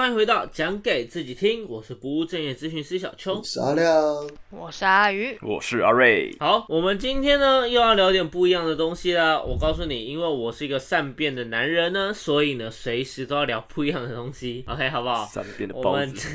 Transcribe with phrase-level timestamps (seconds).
[0.00, 3.38] 欢迎回到讲给自己听，我是不务正业咨询师小邱。
[3.44, 3.94] 傻亮，
[4.48, 6.34] 我是阿鱼，我是阿瑞。
[6.40, 9.38] 好，我们今天呢又要聊点不一样的东西啦。
[9.38, 14.64] 我告诉你，因为我是一个善变的男人呢，所以呢随时都要聊不一样的东西。
[14.66, 15.26] OK，好不好？
[15.26, 16.30] 善变的我们包子，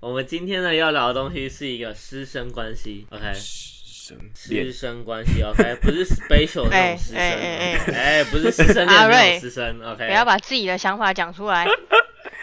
[0.00, 3.06] 我们今天呢要聊的东西是一个师生关系。
[3.08, 5.42] OK，生师生关系。
[5.42, 9.80] OK，不是 special 那种 师生，哎哎哎哎，不是师生恋那阿瑞种师生。
[9.82, 11.66] OK，不要把自己的想法讲出来。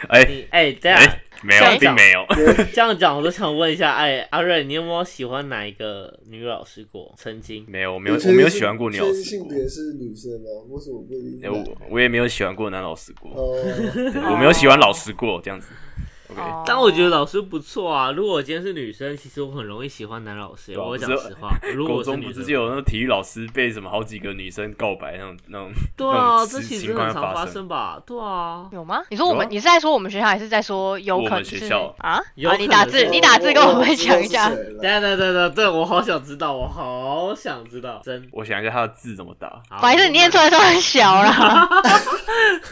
[0.08, 2.26] 哎哎，等一下哎，没有，这样讲并没有。
[2.72, 7.14] 这样讲，我都想问一下，哎，阿瑞，你有没有喜欢哪一个女老师过？
[7.16, 7.64] 曾经？
[7.68, 9.22] 没有，我没有，我没有喜欢过女老师。
[9.22, 10.48] 性别是女生吗？
[10.70, 11.40] 为什么不一？
[11.46, 15.68] 我我也没有喜欢过男老师过，我没有喜欢老师过，这样子。
[16.66, 18.10] 但我觉得老师不错啊。
[18.12, 20.74] 如果我今天是女生，其实我很容易喜欢男老师。
[20.74, 27.62] 对啊我讲实话，如果高我是女生中不是就有那种体育老师被什么好几个女生告白那种那种对啊，这其实很常发生。
[27.68, 28.02] 吧？
[28.04, 29.02] 对啊，有吗？
[29.08, 32.20] 你说我们，你是在说我们学校，还是在说有可能学校啊？
[32.34, 34.50] 有啊，你打字，你打字跟我们讲一下我。
[34.50, 38.28] 知道是谁了等等等一下，对我好想知道，我好想知道，真。
[38.32, 39.48] 我想一下他的字怎么打。
[39.70, 41.68] 好不好意思，你念出来都很小啦。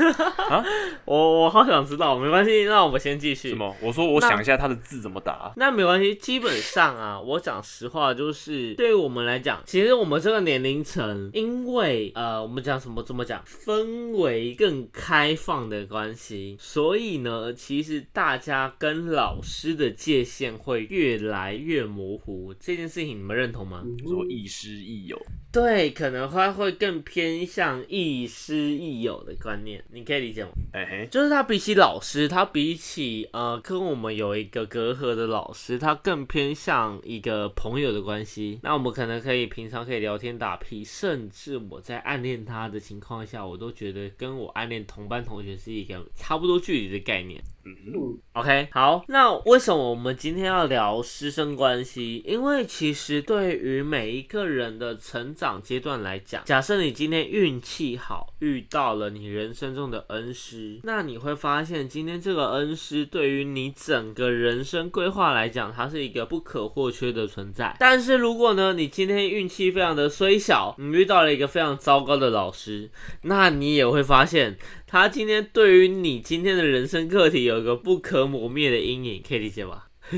[1.04, 3.49] 我我好想知道，没关系，那我们先继续。
[3.50, 3.76] 什么？
[3.82, 5.52] 我说我想一下他的字怎么打。
[5.56, 22.54] 那没关系，基本上啊，我讲实话，就是对于我们来讲，其实我们这个年龄层，因为呃，我们讲什么怎么讲，氛围更开放的关系，所以呢，其实大家跟老师的界限会越来越模糊。
[22.54, 23.82] 这件事情你们认同吗？
[23.84, 25.20] 嗯说亦师亦友，
[25.52, 30.50] 对，可能他会更偏向亦师亦友的观念，你可以理解吗？
[30.72, 38.60] 哎嘿，就是他比起老师，他比起呃跟我们有一个隔阂的老师，他更偏向一个朋友的关系。
[38.62, 47.42] 那我们可能可以平常可以聊天打屁，甚至我在暗恋他的情况下，我都觉得跟我暗恋同班同学是一个差不多距离的概念。
[47.64, 52.22] 嗯嗯 OK，好，那为什么我们今天要聊师生关系？
[52.26, 67.76] 因为其实对于每一个人的成长阶段来讲，假设你今天运气好，遇到了你人生中的恩师，那你会发现今天这个恩师对于你整个人生规划来讲，它是一个不可或缺的存在。
[67.78, 72.90] 但是如果呢，你今天运气非常的虽小，你遇到了一个非常糟糕的老师，
[73.22, 74.56] 那你也会发现。
[74.90, 79.86] 他今天对于你今天的人生课题有一个不可磨灭的阴影，可以理解吧？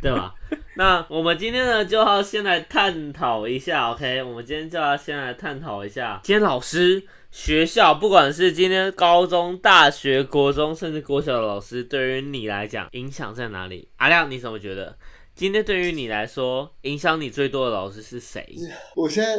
[0.00, 0.32] 对吧？
[0.76, 4.22] 那我们今天呢，就要先来探讨一下，OK？
[4.22, 7.02] 我们今天就要先来探讨一下，今天老师、
[7.32, 13.88] 学校，不管是今天高中、大学、国中，甚至国小的老师，对于你来讲影响在哪里？
[13.96, 14.96] 阿亮，你怎么觉得？
[15.34, 18.46] 今天对于你来说，影响你最多的老师是谁？
[18.94, 19.34] 我现在，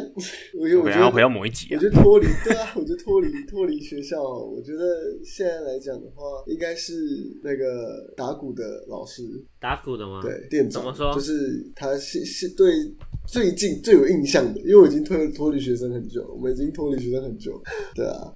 [0.60, 1.90] 我觉得，我回，到某一集啊我觉。
[1.90, 4.84] 得脱离，对啊，我觉得脱离脱离学校，我觉得
[5.24, 6.94] 现在来讲的话，应该是
[7.42, 9.24] 那个打鼓的老师，
[9.58, 10.20] 打鼓的吗？
[10.22, 12.74] 对，店长，怎么说就是他是是对
[13.26, 17.62] 最近最有印象的，因为我已经脱脱离学生很久了，我们已经脱离学生很久了，
[17.96, 18.34] 对啊，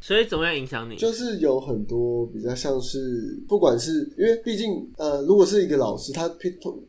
[0.00, 0.96] 所以怎么样影响你？
[0.96, 6.28] 就是有很多比较像是，不管是因为毕竟呃，如果是一个老师，他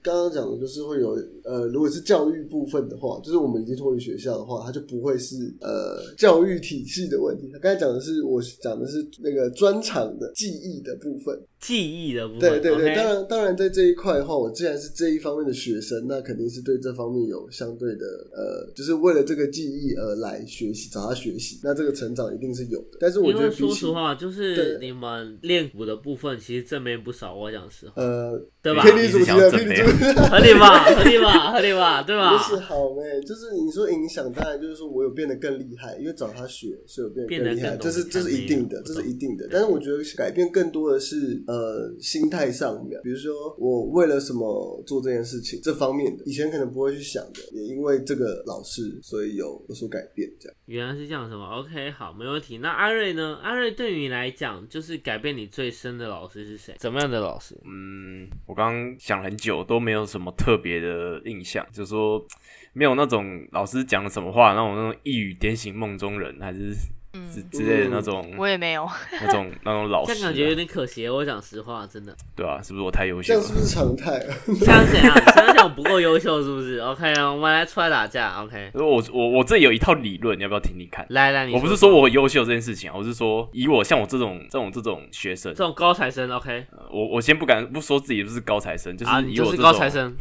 [0.01, 1.17] 刚刚讲的就是会有
[1.49, 7.49] 呃，如果是教育部分的话，就是我们已经脱离学校的话，他就不会是呃教育体系的问题。
[7.51, 12.41] 他刚才讲的是我讲的是那个专场的记忆的部分，记忆的部分。
[12.41, 22.97] 对对对当然当然在这一块的话，我既然是这一方面的学生，那肯定是对这方面有相对的呃，就是为了这个记忆而来学习，找他学习，那这个成长一定是有的。
[22.99, 27.33] 但是我觉得说实话，就是你们练鼓的部分，其实正面不少。
[27.33, 30.27] 我讲实话，呃，对吧偏离主题了，你是想偏离主题了。
[30.29, 30.83] 合理吧？
[30.83, 31.38] 合理吧？
[31.51, 32.03] 合理吧？
[32.03, 32.43] 对吧不？
[32.43, 39.47] 是好妹，就是你说影响，当然就是说我有变得更厉害，因为找他学，所以我变得更厉害，变得更懂这是这是一定的，这是一定的。
[39.51, 50.55] 但是我觉得改变更多的是呃心态上面，比如说我为了什么做这件事情这方面的，以前可能不会去想的，也因为这个老师，所以有有所改变，这样。
[50.65, 52.57] 原来是这样，是吗？OK，好，没问题。
[52.59, 53.39] 那阿瑞呢？
[53.41, 56.75] 阿瑞对于你来讲，就是改变你最深的老师是谁？
[56.77, 57.55] 怎么样的老师？
[57.65, 62.25] 嗯，我刚刚想很久都没有什么特别的印象，就说
[62.73, 66.73] 没有那种老师讲了什么话，让我那种一语点醒梦中人，还是
[67.13, 68.87] 嗯之之类的那种我也没有。
[69.11, 71.07] 那种那种老师、这样感觉有啊，点可惜。
[71.09, 72.15] 我讲实话，真的。
[72.35, 73.53] 对啊，是不是我太优秀了这样是？
[73.53, 74.55] 不是常态像？
[74.61, 75.15] 这样怎样？
[75.35, 78.39] 这样讲不够优秀是不是？OK 啊，我们来出来打架。
[78.43, 81.03] OK，我我我这里有一套理论，你要不要听听看？
[81.09, 90.13] 来来，你我不是说我优秀这件事情啊，我是说以我像我这种这种这种学生这，种高材生，OK 呃我我先不敢不说自己不是高材生，就是啊，就是以我高材生，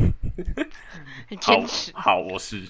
[1.29, 1.93] 很好坚持。
[1.95, 2.63] 好，我是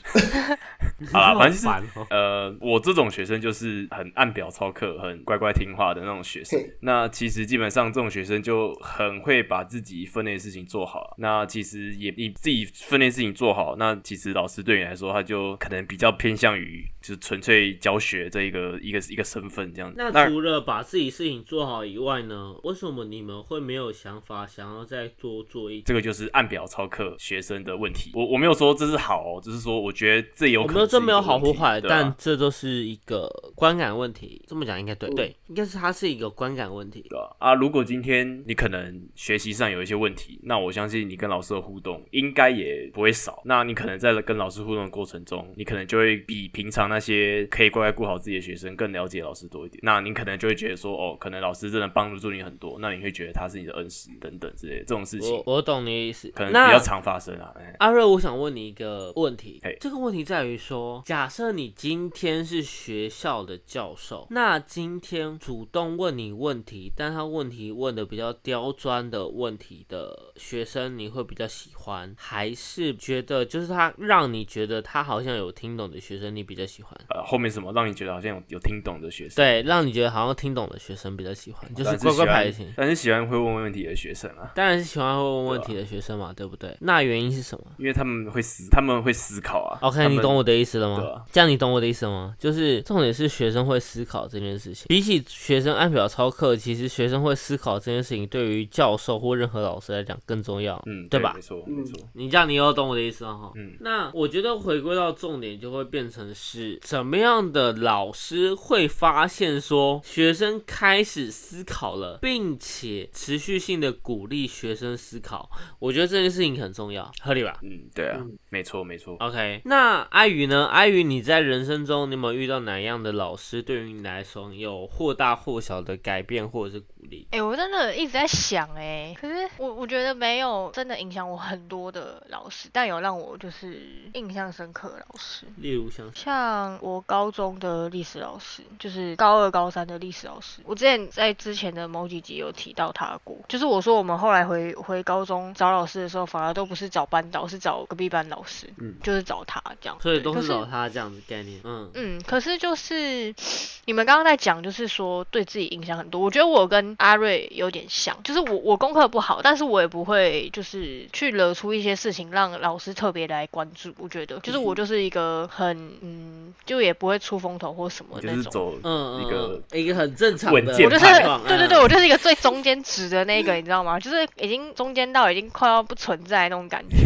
[1.12, 6.58] 好啦，反正就是呃，我这种学生就是很按表操课、很乖乖听话的那种学生。
[6.80, 11.14] 那其实基本上这种学生就很会把自己分内的事情做好。
[11.18, 19.96] 那其实也你自己分内事情做好，那其实老师对你来说，他就可能比较偏向于就是纯粹教学这一个一个一个身份这样子。
[19.96, 25.80] 那除了把自己事情做好以外呢，为什么你们会没有想法想要再多做一？
[25.82, 28.10] 这个就是按表操课学生的问题。
[28.14, 34.42] 我我没有说这是好、哦，只是说我觉得这有可能这没有好或坏，对啊但这都是一个观感问题。
[34.46, 37.04] 这么讲应该对，嗯对，应该是它是一个观感问题。
[37.08, 43.42] 对啊，啊，如果今天你可能学习上有一些问题，那我相信你跟老师的互动应该也不会少。
[43.44, 49.80] 那你可能在跟老师互动的过程中，你可能就会比平常那些可以乖乖顾好自己的学生更了解老师多一点。
[49.82, 57.52] 那你可能就会觉得说，哦，可能老师真的帮助你很多，那你会觉得他是你的恩师等等之类的这种事情我，我懂你的意思，可能比较常发生啊。
[57.56, 76.98] 哎阿瑞，我想问你一个问题嘿，这个问题在于说，假设你今天是学校的教授，那今天主动问你问题，但他问题问的比较刁钻的问题的学生，你会比较喜欢，还是觉得就是他让你觉得他好像有听懂的学生，你比较喜欢？
[77.08, 79.36] 呃，后面什么让你觉得好像有有听懂的学生？
[79.36, 82.72] 对，让你觉得好像听懂的学生比较喜欢，就是但乖乖牌型。
[82.76, 86.76] 但是喜欢会问问题的学生啊，当然是喜欢会问问题的学生嘛，对不对？
[86.80, 87.64] 那原因是什么？
[87.78, 89.78] 因为他们会思，他们会思考啊。
[89.82, 91.00] OK，你懂我的意思了吗？
[91.00, 92.34] 对啊这样你懂我的意思了吗？
[92.38, 102.00] 就是重点是学生会思考这件事情，比起学生按表操课，其实学生会思考这件事情，对于教授或任何老师来讲更重要，嗯，对吧没错，嗯没错。
[102.14, 103.52] 你这样你又懂我的意思了哈。
[103.54, 115.50] 嗯那我觉得回归到重点，就会变成是怎么样的老师会发现说学生开始思考了，并且持续性的鼓励学生思考。
[115.78, 117.58] 我觉得这件事情很重要，合理吧？
[117.62, 119.16] 嗯，对啊嗯，没错，没错。
[119.20, 120.66] OK，那阿宇呢？
[120.66, 127.26] 阿宇，你在人生中你有没有遇到哪样的老师，对于你来说有或大或小的改变或者是鼓励？
[127.30, 133.80] 哎、我真的一直在想、哎，可是我我觉得没有真的影响我很多的老师，但有让我就是
[134.14, 135.46] 印象深刻的老师。
[135.56, 143.36] 例如像像我高中的历史老师，就是高二、高三的历史老师，我之前在之前的某几集有提到他过。
[143.48, 149.96] 就是我说我们后来回回高中找老师的时候，反而都不是找班导，是找隔壁班老师，嗯就是找他这样。
[150.00, 151.60] 所以都是找他这样子概念。
[151.64, 153.34] 嗯，嗯，可是就是
[153.86, 156.20] 你们刚刚在讲，就是说对自己影响很多。
[156.20, 163.92] 我觉得我跟阿瑞有点像，就是我我功课不好，但是我也不会就是去惹出一些事情让老师特别来关注。
[163.98, 168.42] 我觉得就是我就是一个很嗯，就也不会出风头或什么那种。
[168.42, 171.04] 是走嗯，一个嗯一个很正常的，我就是
[171.46, 173.98] 对对对，嗯我就是一个最中间值的那一个，你知道吗？
[173.98, 176.96] 就是已经中间到已经快要不存在那种感觉，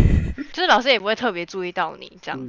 [0.52, 2.40] 就是老师也不会特别注意到你这样。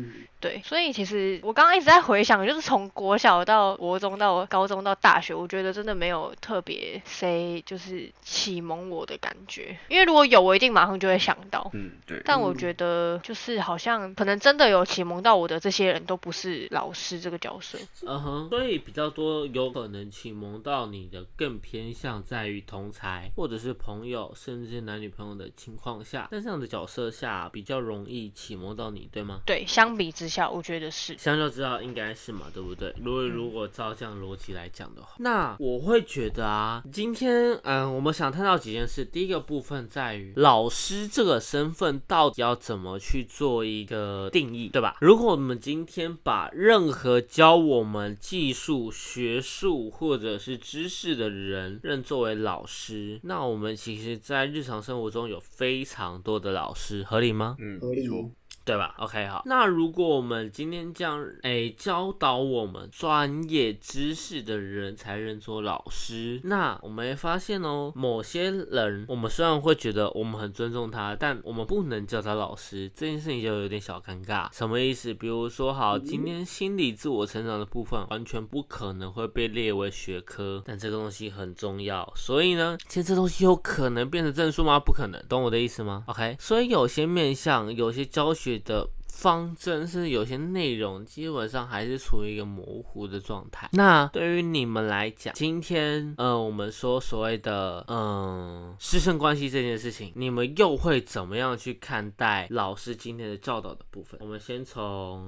[0.44, 11.72] 对，所以其实我刚刚一直在回想，就是从国小到国中到高中到大学，我觉得真的没有特别谁就是启蒙我的感觉，因为如果有，我一定马上就会想到。
[11.74, 17.78] 嗯，对，嗯但我觉得就是好像可能真的有启蒙到我的这些人都不是老师这个角色。
[18.06, 29.40] 嗯哼，所以比较多有可能启蒙到你的，更偏向在于同才或者是朋友，甚至男女朋友的情况下，在这样的角色下比较容易启蒙到你，对吗？
[29.46, 31.16] 对，相比之下，我觉得是。
[31.18, 32.94] 相较之下应该是嘛，对不对？
[32.98, 39.06] 如果如果照这样逻辑来讲的话，那我会觉得啊，今天嗯，我们想探讨几件事。
[39.06, 44.98] 第一个部分在于老师这个身份到底要怎么去做一个定义，对吧？
[45.02, 57.56] 如果我们今天把任何教我们技术、学术或者是知识的人认作为老师，那我们其实在日常生活中有非常多的老师，合理吗？
[57.60, 58.32] 嗯，合理没错，
[58.66, 59.44] 对吧？OK，好。
[59.46, 74.48] 那如果我们今天这样，诶，教导我们专业知识的人才认作老师，那我们会发现哦，某些人，我们虽然会觉得我们很尊重他，但我们不能叫他老师，这件事情就有点小尴尬。
[74.56, 75.14] 什么意思？
[75.14, 84.80] 比如说，好，今天心理自我成长的部分完全不可能会被列为学科，但这个东西很重要，所以呢，其实这东西有可能变成证书吗？
[84.80, 93.70] 不可能，懂我的意思吗？OK，所以有些面向，有些教学的方针，是有些内容，基本上还是处于一个模糊的状态。
[93.72, 104.20] 那对于你们来讲，今天，呃，我们说所谓的，嗯，师生关系这件事情，你们又会怎么样去看待老师今天的教导的部分？
[104.20, 105.24] 我们先从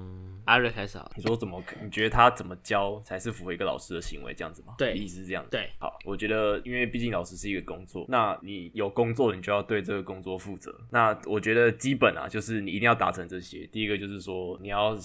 [0.45, 1.09] 阿瑞开始啊。
[1.15, 1.63] 你说怎么？
[1.81, 4.73] 你觉得他怎么教才是符合一个老师的行为这样子吗？
[4.79, 5.51] 对，意思是这样子。
[5.51, 10.75] 对，好，我觉得，因为毕竟老师是一个工作，那你有工作，你就要对这个工作负责。
[10.89, 13.69] 那我觉得基本啊，就是你一定要达成这些。
[13.75, 14.97] 第一个就是说，你要。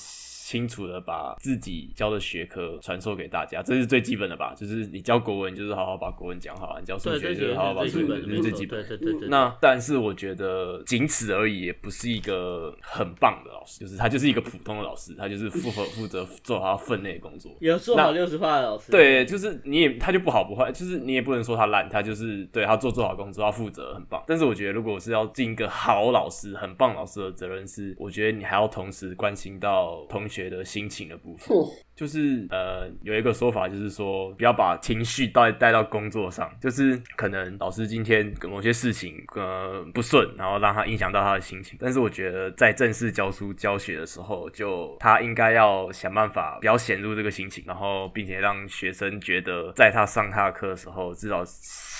[0.50, 4.52] 清楚的把自己教的学科传授给大家，这是最基本的吧？
[4.56, 8.84] 就是你教国文，就是好好把国文讲好；你教数学，就是好好把数学，这是最基本。
[8.84, 9.28] 对对对。
[9.28, 17.52] 那但是我觉得仅此而已，也不是一个很棒的老师，就是他就是一个普通的老师，他就是负负负责做好分内的工作。
[17.60, 18.90] 有做好六十块的老师。
[18.90, 24.20] 对，就是你也他就不好不坏，就是你也不能说他烂，他就是对他做做好工作，他负责很棒。
[24.26, 30.39] 但是我觉得，如果是要尽一个好老师、很棒老师的责任，是我觉得你还要同时关心到同学。
[30.40, 31.54] 觉得心情的部分，
[32.00, 41.76] 就是呃，有一个说法，就是说不要把情绪带带到工作上，就是可能老师今天某些事情呃不顺，然后让他影响到他的心情。
[41.78, 51.44] 但是我觉得在正式教书教学的时候，就他应该要想办法不要显露这个心情，然后并且让学生觉得在他上他的课的时候，至少。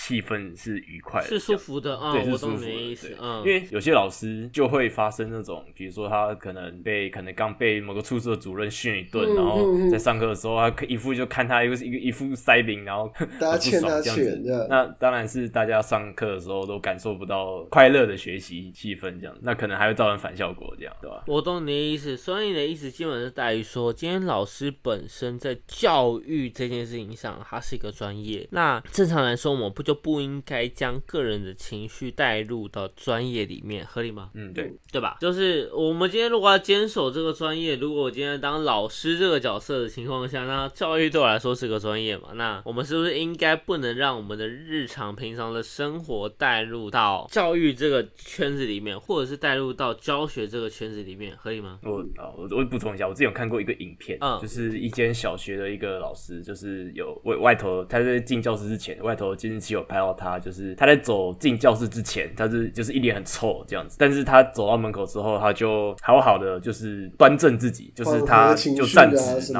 [0.02, 21.24] 气氛是愉快的，是舒服的啊，对，是舒服的，嗯，因为有些老师就会发生那种，比如说他可能被可能刚被某个处室的主任训一顿，然后在上课的时候，他一副就看他又是一个一副塞饼，然后 大家欠他这样子，那当然是大家上课的时候都感受不到快乐的学习气氛，这样，那可能还会造成反效果，这样，对吧？
[21.26, 34.30] 我懂你的意思，所以你的意思基本是在于说，今天老师本身在教育这件事情上，他是一个专业，那正常来说，我们不就不应该将个人的情绪带入到专业里面，合理吗？
[34.34, 35.18] 嗯，对，对吧？
[35.20, 42.28] 就是我们今天如果要坚守这个专业，如果我今天当老师这个角色的情况下，那教育对我来说是个专业嘛？
[42.36, 51.78] 那我们是不是应该不能让我们的日常平常的生活带入到教育这个圈子里面，或者是带入到教学这个圈子里面，可以吗？
[51.82, 60.30] 我啊，我我补充一下，我之前有看过一个影片，嗯，就是一间小学的一个老师，就是有外外头他在进教室之前，外头监视器有拍到他。
[60.30, 69.59] 他就是他在走进教室之前，他是就是一脸很臭这样子，但是他走到门口之后，他就好好的就是端正自己，就是他就站直，然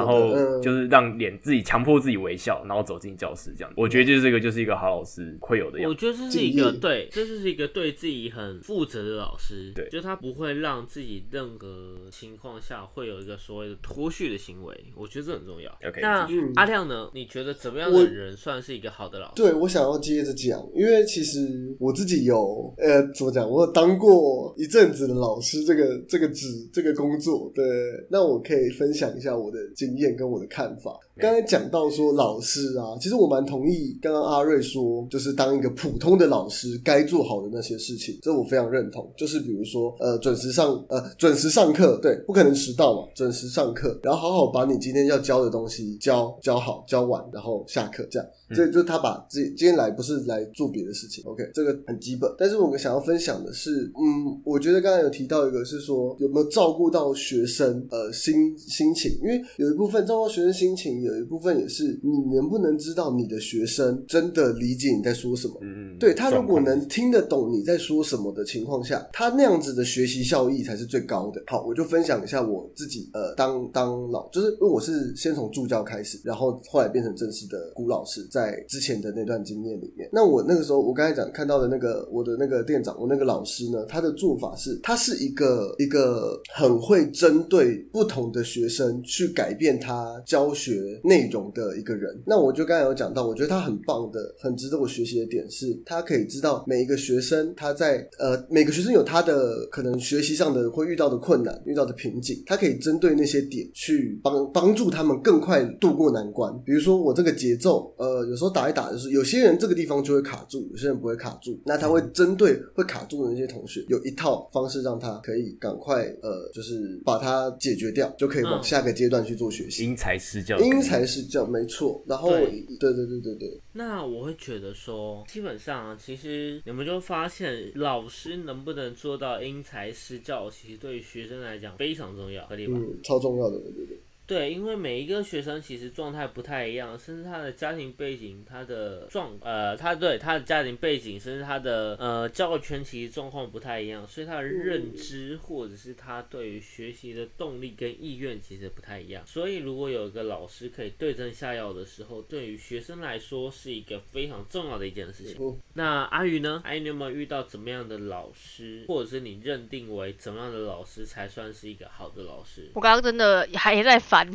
[0.61, 3.73] 就是让脸自己强迫自己微笑，然后走进教室这样。
[3.75, 5.93] 我觉得就是这个就是一个好老师会有的样子。
[5.93, 14.85] 我觉得这是一个对，这就是一个对自己很负责的老师，对，就他不会让自己任何情况下会有一个所谓的脱序的行为。
[14.95, 15.71] 我觉得这很重要。
[15.87, 17.09] OK，那阿亮呢？
[17.13, 19.33] 你觉得怎么样的人算是一个好的老师？
[19.35, 20.61] 对我想要接着讲。
[20.73, 23.49] 因为其实我自己有呃，怎么讲？
[23.49, 27.65] 我有当过一阵子的老师，这个这个职这个工作，对，
[28.09, 30.97] 那我可以分享一下我的经经验跟我的看法。
[31.21, 39.07] 刚才讲到说老师啊，其实我蛮同意刚刚阿瑞说，就是当一个普通的老师该做好的那些事情，这我非常认同。
[39.15, 48.27] 就是比如说，呃，准时上呃准时上课，对，不可能迟到嘛，准时上课，然后好好把你今天要教的东西教教好教完，然后下课这样。
[48.53, 52.29] 这就是他把自己今天来不是来做别的事情，OK，这个很基本。
[52.37, 65.57] 但是我们想要分享的是，嗯，我觉得刚才有提到一个是说有没有照顾到学生呃心心情，因为有一部分照顾学生心情，有一部分也是你能不能知道你的学生真的理解你在说什么。
[65.61, 65.97] 嗯嗯。
[65.97, 71.41] 对他如果能听得懂你在说什么的情况下，他那样子的学习效益才是最高的。
[71.47, 78.41] 好，我就分享一下我自己呃当当老，就是因为我是先从助教开始，然后后来变成正式的古老师在。
[78.41, 92.19] 在之前的那段经验里面，那我那个时候我刚才讲看到的那个我的那个店长，我那个老师呢，他的做法是，他是一个一个很会针对不同的学生去改变他教学内容的一个人。
[92.25, 106.51] 那我就刚才有讲到，我觉得他很棒的，很值得我学习的点是，他可以知道每一个学生他在呃每个学生有他的可能学习上的会遇到的困难、遇到的瓶颈，他可以针对那些点去帮帮助他们更快度过难关。
[106.65, 108.21] 比如说我这个节奏，呃。
[108.31, 111.59] 有时候打一打，就是有些人这个地方就会卡住，有些人不会卡住。
[111.65, 119.83] 那他会针对会卡住的那些同学，有一套方式让他可以赶快呃，就是把它解决掉，就可以往下个阶段去做学习。
[119.83, 122.03] 因材施教，因材施教，没错。
[122.07, 123.61] 然后，对对对对对。
[123.73, 132.73] 那我会觉得说，基本上其实你们就发现，老师能不能做到因材施教，其实对于学生来讲非常重要，合理吧？
[132.75, 133.97] 嗯，超重要的，对对对。
[134.31, 149.21] 对，因为每一个学生其实状态不太一样，甚至他的家庭背景、他的状呃，他对他的家庭背景，甚至他的呃教育圈其实状况不太一样，所以他的认知或者是他对于学习的动力跟意愿其实不太一样。
[149.27, 155.35] 所以如果有一个老师可以对症下药的时候，对于学生来说是一个非常重要的一件事情。
[155.41, 156.61] 嗯那阿宇呢？
[156.63, 162.69] 阿宇，你有没有遇到怎么样的老师，或者是你认定为怎么样的老师才算是一个好的老师？
[162.75, 164.27] 我刚刚真的还在翻，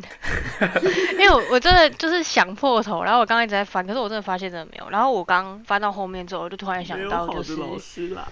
[1.13, 4.89] 因为我我真的就是想破头，然后我刚刚一直在翻，可是我真的发现真的没有。
[4.89, 8.27] 然后我刚翻到后面之后，我就突然想到，就是师啦。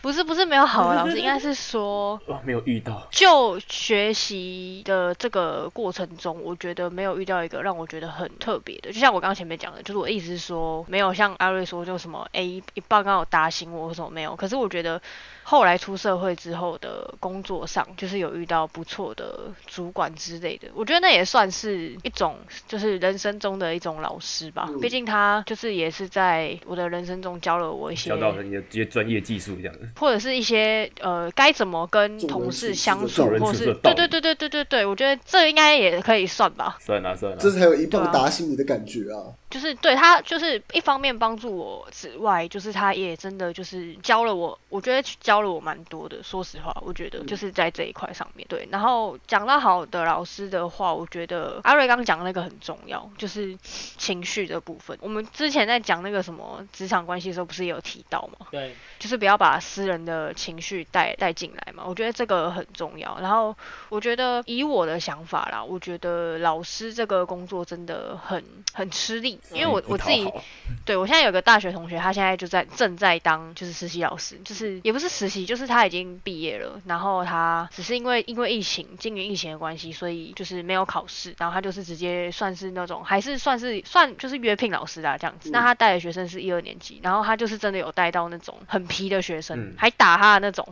[0.00, 8.90] 不是不是没有好的老师，应该是说哇， 没有遇到，就学习的这个过程中，我觉得没有遇到一个让我觉得很特别的。
[8.90, 14.34] 就像我刚刚前面讲的，就是我的意思是说，没有像阿瑞说就什么哎一一报刚好打醒我什么没有。
[14.34, 15.00] 可是我觉得
[15.42, 24.66] 后来出社会之后的工作上，就是有遇到不错的主管之类的，我觉得那也算是一种就是人生中的一种老师吧。
[24.68, 29.88] 嗯毕竟他就是也是在我的人生中教了我一些教到了你的这些专业技术这样子。
[29.96, 36.76] 或者是一些呃该怎么跟同事相处或是对对对对对对对，我觉得这应该也可以算吧。
[36.80, 39.22] 算了算了，这才有一棒对啊打醒你的感觉啊！
[39.52, 46.22] 就是对他，就是一方面帮助我之外，就是他也真的就是教了我，我觉得教了我蛮多的。
[46.22, 48.46] 说实话，我觉得就是在这一块上面。
[48.48, 54.96] 对，然后讲到好的老师的话，我觉得阿瑞刚刚讲那个很重要，就是情绪的部分。
[55.02, 58.46] 我们之前在讲那个什么职场关系的时候，不是也有提到吗？
[58.50, 63.18] 对，就是不要把私人的情绪带带进来嘛，我觉得这个很重要。
[63.20, 63.54] 然后
[63.90, 68.42] 我觉得以我的想法啦，我觉得老师这个工作真的很
[68.72, 70.30] 很吃力，因为我我自己
[70.84, 85.50] 对我现在有个大学同学，他现在就在正在当就是实习老师，就是也不是实习，就是他已经毕业了，然后他只是因为因为疫情，今年疫情的关系，所以就是没有考试，然后他就是直接算是那种还是算是算就是约聘老师啦这样子。
[85.52, 90.66] 那他带的学生是一二年级，然后他就是真的有带到那种很皮的学生，嗯还打他的那种。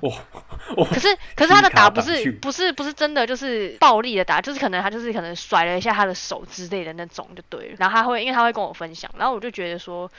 [0.89, 7.75] 可是可是他的打不是不是不是真的就是暴力的打，就是可能他就是可能甩了一下他的手之类的那种就对了。
[7.79, 10.11] 然后他会因为他会跟我分享，然后我就觉得说，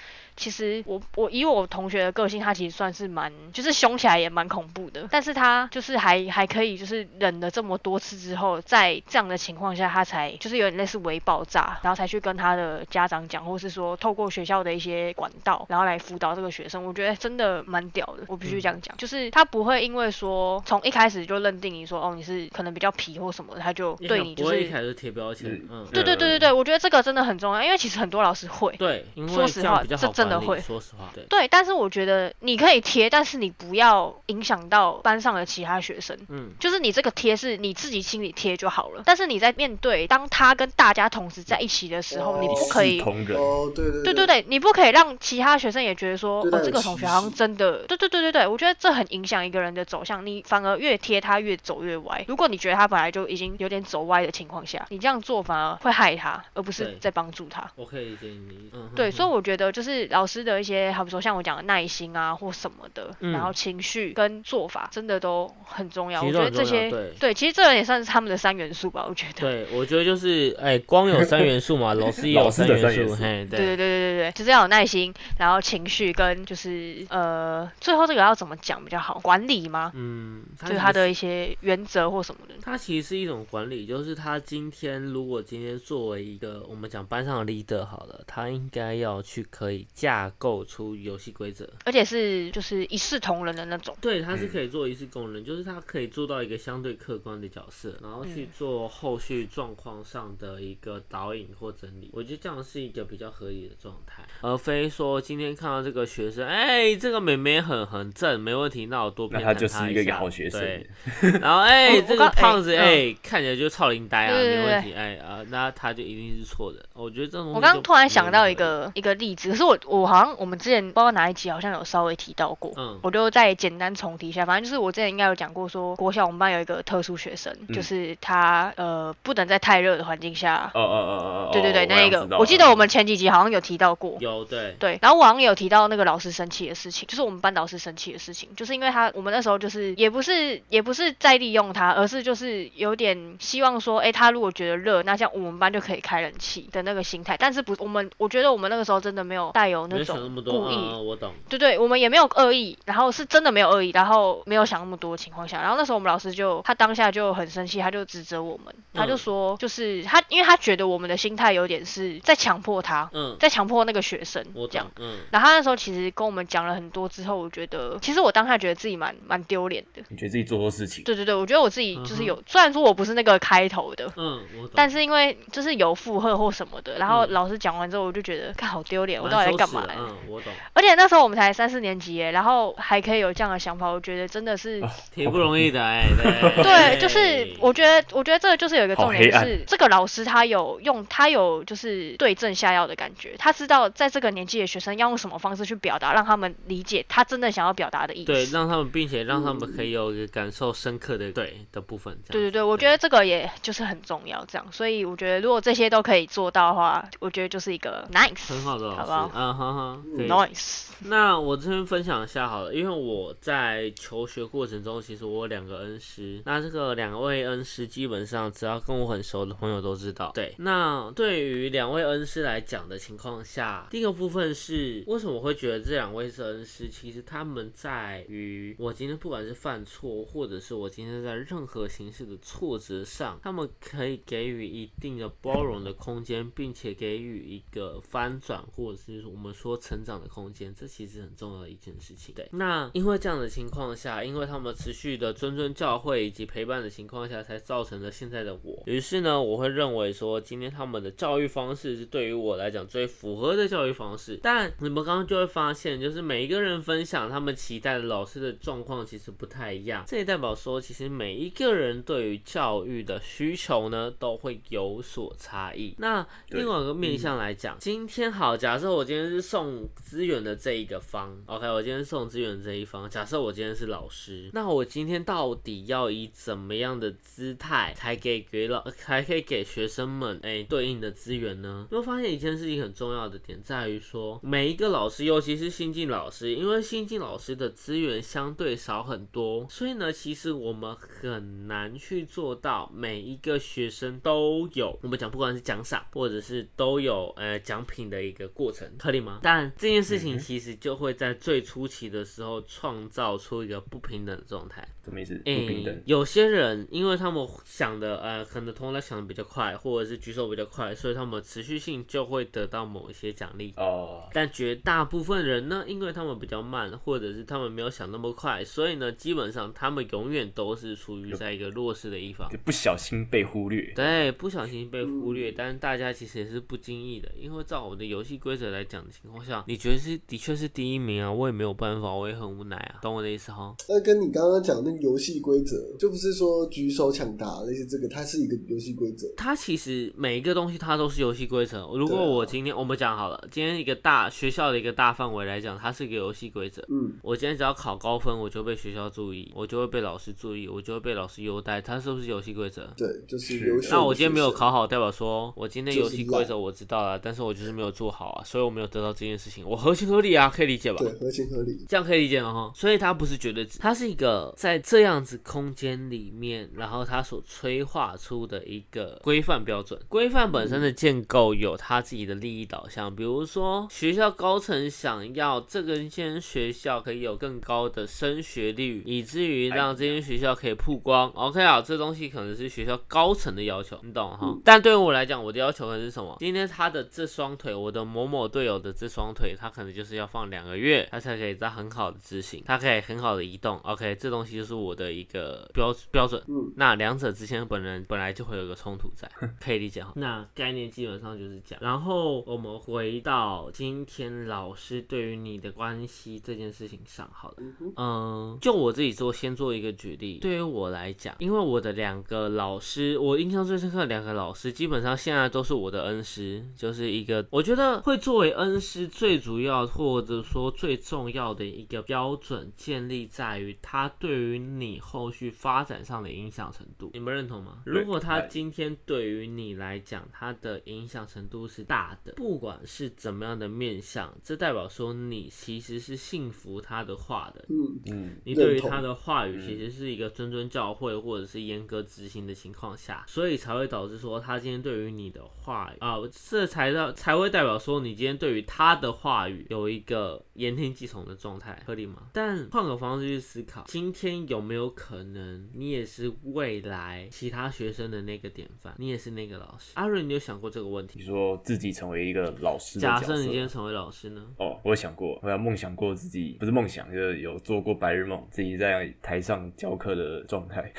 [0.42, 16.84] 其实我我以我同学的个性，他其实算是蛮就是凶起来也蛮恐怖的，但是他就是还还可以就是忍了这么多次之后，在这样的情况下，他才就是有点类似微爆炸，然后才去跟他的家长讲，或是说透过学校的一些管道，然后来辅导这个学生。
[16.84, 24.64] 我觉得真的蛮屌的，我必须这样讲，就是他不会因为说从一开始就认定你说哦你是可能比较皮或什么的，他就对你就是。
[24.64, 30.60] 一开始贴标签嗯，嗯，对对对对对，我觉得这个真的很重要，因为其实很多老师会，对，因为说实话这真的会。
[30.60, 36.18] 说实话，对，对，但是我觉得你可以贴，但是你不要影响到班上的其他学生。
[36.30, 42.40] 嗯，就是你这个贴是你自己心里贴就好了，但是你在面对当他跟大家同时在一起的时候，哦。
[42.42, 43.00] 你不可以。
[43.02, 44.14] 同仁，哦，对对对。
[44.14, 52.24] 对对，你不可以让其他学生也觉得说，哦，这个同学好像真的，对对对对对，我觉得这很影响一个人的走向，你反而越贴他越走越歪。
[52.28, 57.70] 如果你觉得他本来就已经有点走歪的情况下，你这样做反而会害他，而不是在帮助他。
[57.76, 66.22] 我可以理解你，嗯，对，所以我觉得就是老师的一些，好比说像我讲的耐心啊或什么的，嗯然后情绪跟做法真的都很重要。
[66.22, 69.42] 我觉得这些对其实这个也算是他们的三元素吧，我觉得。
[69.42, 79.20] 对，我觉得就是，哎，光有三元素嘛， 老师也有三元素嘿，对对对对对对，就是要有耐心，然后情绪跟就是呃，最后这个要怎么讲比较好？
[79.20, 79.92] 管理吗？
[79.96, 82.56] 嗯，它就是他的一些原则或什么的。
[82.62, 91.70] 他其实是一种管理，就是他今天如果今天作为一个我们讲班上的 leader 好了，他应该要去可以架构出游戏规则。
[91.86, 93.96] 而且是就是一视同仁的那种。
[94.02, 102.10] 对，他是嗯可以做一视同仁，就是他可以做到一个相对客观的角色，然后去嗯做后续状况上的一个导引或整理。
[102.14, 110.60] 我觉得这样是一个比较合理的状态，而非说今天看到这个学生，哎、这个妹妹很很正，没问题，那我多那他偏袒就是一个下好学生。
[110.60, 110.90] 对，
[111.40, 116.84] 然后哎、这个胖子哎、嗯看起来就超龄呆啊，没问题，哎啊，那他就一定是错的。
[116.94, 124.46] 我觉得这种我刚刚突然想到一个一个例子，可是我我好像我们之前不知道哪一集好像有稍微提到过，嗯我就再简单重提一下。
[124.46, 134.18] 反正就是我之前应该有讲过说国小我们班有一个特殊学生，嗯就是他呃不能在太热的环境下，哦哦哦哦哦，对对对，我那一个我记得我们前几集好像有提到过。
[134.20, 147.36] 有对，对，然后我好像有提到那个老师生气的事情，就是我们班导师生气的事情，就是因为他我们那时候就是也不是也不是在利用他，而是就是有点希望说，哎，他如果觉得热，那像我们班就可以开冷气的那个心态。
[147.38, 150.76] 但是不，我们我觉得我们那个时候真的没有带有有那没想那种，故意。
[150.76, 151.34] 嗯，我懂。
[151.50, 164.88] 对对，我们也没有恶意，然后是真的没有恶意，然后没有想那么多的情况下，然后那时候我们老师就他当下就很生气，他就指责我们，他就嗯说就是他，因为他觉得我们的心态有点是在强迫他，嗯，在强迫那个学生我这样。。
[165.00, 170.02] 嗯，然后他那时候其实跟我们讲了很多之后，我觉得其实我当下觉得自己蛮蛮丢脸的。
[170.10, 171.04] 你觉得自己做错事情？
[171.04, 174.72] 对对对，我觉得我自己就是有，虽然说我不是那个开头的，嗯，我懂。
[174.76, 179.96] 但是因为就是有附和或什么的，然后嗯老师讲完之后，我就觉得，看好丢脸，我到底在干嘛来？
[179.98, 184.82] 嗯，我懂，而且那时候我们才三四年级耶，然后还可以有这样的想法，我觉得真的是。
[185.14, 186.64] 挺不容易的，哎， 对。
[186.64, 198.32] 对，就是我觉得，我觉得这个就是有一个重点，就是这个老师他有用，他有就是对症下药的感觉，他知道在这个年纪的学生要用什么方式去表达，让他们理解他真的想要表达的意思。
[198.32, 202.14] 对，让他们，并且让他们可以有一个感受深刻的对的部分。
[202.28, 216.42] 这样对对对，我觉得这个也就是很重要，这样，所以我觉得如果这些都可以做到的话，我觉得就是一个 nice，很好的老师，好不好嗯哈哈，？nice，那我这边分享一下好了，因为我在求学过程中，其实我有两个恩师。
[216.48, 220.32] 那这个两位恩师，基本上只要跟我很熟的朋友都知道。
[220.34, 226.90] 对，那对于两位恩师来讲的情况下，第一个部分是为什么我会觉得这两位是恩师？
[226.90, 242.34] 其实他们在于我今天不管是犯错，或者是我今天在任何形式的挫折上，他们可以给予一定的包容的空间，并且给予一个翻转，或者是我们说成长的空间，这其实很重要的一件事情。
[242.34, 248.82] 对，那因为这样的情况下，因为他们持续的谆谆教诲以及陪伴的情况下，才造成了现在的我。
[248.86, 254.40] 于是呢，我会认为说，今天他们的教育方式是对于我来讲最符合的教育方式。
[254.42, 260.06] 但你们刚刚就会发现，就是每一个人分享他们期待的老师的状况其实不太一样。
[260.08, 265.96] 这也代表说，其实每一个人对于教育的需求呢，都会有所差异。
[265.98, 281.88] 那另外一个面向来讲，今天好，假设我今天是送资源的这一个方，OK，我今天送资源这一方，假设我今天是老师，那我今天到底要以怎么样的姿态才给给老，才可以给学生们哎、对应的资源呢？
[281.90, 299.40] 你会发现一件事情很重要的点在于说，每一个老师，尤其是新进老师，因为新进老师的资源相对少很多，所以呢，其实我们很难去做到每一个学生都有我们讲不管是奖赏或者是都有呃奖品的一个过程，合理吗？
[299.42, 304.88] 但这件事情其实就会在最初期的时候创造出一个不平等的状态。
[305.04, 305.36] 什么意思？
[305.38, 306.02] 不平等。
[306.06, 313.74] 有些人因为他们想的呃，可能头脑想的比较快，或者是举手比较快，所以他们持续性就会得到某一些奖励。
[313.78, 322.48] 哦，但绝大部分人呢，因为他们比较慢，或者是他们没有想那么快，所以呢，基本上他们永远都是处于在一个弱势的一方。
[322.52, 323.92] 就不小心被忽略。
[323.96, 333.76] 对，不小心被忽略，但是大家其实也是不经意的，因为照我的游戏规则来讲的情况下，你觉得是的确是第一名啊，我也没有办法，我也很无奈啊，懂我的意思哈？
[333.90, 339.28] 那跟你刚刚讲那个游戏规则，就不是说举手抢答那些这个，它是一个游戏规则。
[339.36, 341.90] 它其实每一个东西它都是游戏规则。
[341.94, 346.82] 如果我今天我们讲好了，今天一个大学校的一个大范围来讲，它是一个游戏规则。
[346.90, 352.88] 嗯，我今天只要考高分，我就被学校注意，我就会被老师注意，我就会被老师优待，它是不是游戏规则？
[352.96, 353.90] 对，就是游戏。
[353.92, 361.00] 那我今天没有，考好，代表说我今天游戏规则我知道了，但是我就是没有做好啊，所以我没有得到这件事情，我合情合理啊，可以理解吧？
[361.00, 361.86] 对，合情合理。
[361.88, 370.00] 这样可以理解了哈，所以它不是绝对值，它是一个在这样子空间里面，然后它所催化出的一个规范标准。
[370.08, 381.30] 规范本身的建构有它自己的利益导向，比如说学校高层想要这个间学校可以有更高的升学率，以至于让这间学校可以曝光。
[381.30, 384.58] OK 啊，这东西可能是学校高层的要求，你懂哈？
[384.64, 386.36] 但对于我来讲，我的要求可能是什么？
[386.40, 393.78] 今天他的这双腿，我的某某队友的这双腿，它可能就是要放两个月，它才可以在很好的执行，它可以很好的移动。
[393.80, 396.42] OK，这东西就是我的一个标标准。
[396.48, 400.14] 嗯，那两者之间本人本来就会有个冲突在，可以理解哈。
[400.16, 401.82] 那概念基本上就是这样。
[401.84, 407.58] 然后我们回到今天老师对于你的关系这件事情上，好了。
[407.98, 410.40] 嗯就我自己做，先做一个举例。
[410.40, 427.12] 对于我来讲，因为我的两个老师，我印象最深刻的两个老师，基本上现在都是我的恩师，就是一个我觉得会作为恩师最主要或者说最重要的一个标准，建立在于他对于你后续发展上的影响程度。
[427.14, 427.84] 你们认同吗？
[427.86, 437.64] 如果他今天对于你来讲，他的影响程度是大的，不管是怎么样的面相，这代表说你其实是信服他的话的。
[437.70, 446.16] 嗯，嗯，你对于他的话语其实是一个谆谆教诲或者是严格执行的情况下，所以才会导致说他今天对于你的话语啊，
[446.50, 452.24] 这才到才会代表说你今天对于他的话语有一个言听计从的状态，合理吗？
[452.32, 459.92] 但换个方式去思考，今天有没有可能你也是未来其他学生的那个典范，你也是那个老师？
[459.96, 461.20] 阿瑞，你有想过这个问题？
[461.20, 463.68] 你说自己成为一个老师假设你今天。
[463.72, 464.46] 成为老师呢？
[464.58, 470.92] 哦，我有想过，我有梦想过自己，不是梦想，就是有做过白日梦，自己在台上教课的状态，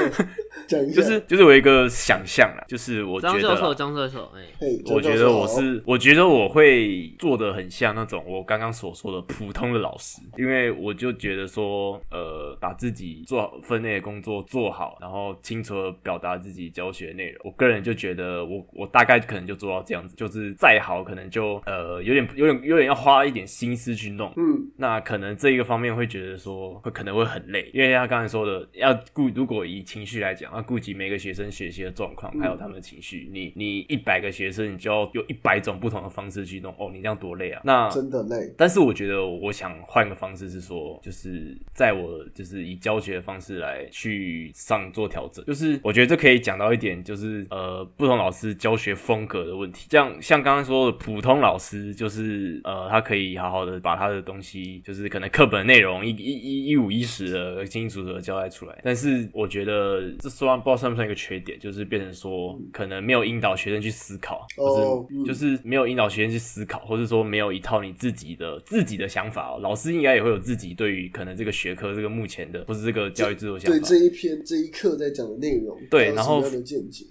[0.66, 17.40] 讲一下，就是就是我一个想象啦，就是我觉张教授，张教授，哎、嘿，我觉得我是，我觉得我会做的很像那种我刚刚所说的普通的老师，因为我就觉得说，呃，把自己做好分内的工作做好，然后清楚的表达自己教学内容。
[17.44, 37.60] 我个人就觉得我我大概可能就做到这样子，就是再好可能就呃有点有点有点要花一点心思去弄，嗯，那可能这一个方面会觉得说会可能会很累，因为他刚才说的要顾，如果以情绪来讲，要顾及每个学生学习的状况，还有他们的情绪，你你一百个学生，你就要有一百种不同的方式去弄，哦，你这样多累啊！
[37.64, 49.86] 那真的累，但是我觉得我想换个方式是说，就是在我就是以教学的方式来去上做调整，就是我觉得这可以讲到一点，就是呃不同老师教学风格的问题。
[49.88, 58.80] 这样像刚刚说的，普通老师就是呃他可以好好的把他的东西，就是可能课本内容一一一一五一十的清清楚楚的交代出来。
[58.82, 69.58] 但是我觉得这算不知道算不算一个缺点，就是变成说可能没有引导学生去思考，哦或是嗯就是没有引导学生去思考，或是说没有一套你自己的自己的想法、哦。
[69.60, 74.06] 老师应该也会有自己对于可能这个学科、这个目前的或是这个教育制度的想法对这。
[74.06, 76.40] 一篇这一课在讲的内容，对然后